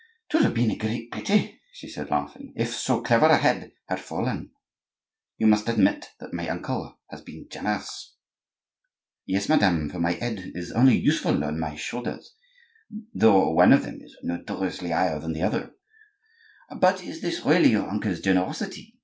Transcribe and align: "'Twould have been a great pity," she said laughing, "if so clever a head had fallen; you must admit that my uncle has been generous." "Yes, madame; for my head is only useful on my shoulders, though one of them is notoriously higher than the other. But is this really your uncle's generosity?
"'Twould 0.29 0.43
have 0.45 0.53
been 0.55 0.71
a 0.71 0.75
great 0.75 1.11
pity," 1.11 1.61
she 1.73 1.87
said 1.87 2.09
laughing, 2.09 2.53
"if 2.57 2.73
so 2.73 3.03
clever 3.03 3.27
a 3.27 3.37
head 3.37 3.71
had 3.87 3.99
fallen; 3.99 4.49
you 5.37 5.45
must 5.45 5.69
admit 5.69 6.09
that 6.19 6.33
my 6.33 6.49
uncle 6.49 6.97
has 7.11 7.21
been 7.21 7.45
generous." 7.51 8.15
"Yes, 9.27 9.47
madame; 9.47 9.91
for 9.91 9.99
my 9.99 10.13
head 10.13 10.53
is 10.55 10.71
only 10.71 10.97
useful 10.97 11.43
on 11.43 11.59
my 11.59 11.75
shoulders, 11.75 12.33
though 13.13 13.51
one 13.51 13.71
of 13.71 13.83
them 13.83 13.99
is 14.01 14.17
notoriously 14.23 14.89
higher 14.89 15.19
than 15.19 15.33
the 15.33 15.43
other. 15.43 15.75
But 16.79 17.03
is 17.03 17.21
this 17.21 17.45
really 17.45 17.69
your 17.69 17.87
uncle's 17.87 18.21
generosity? 18.21 18.97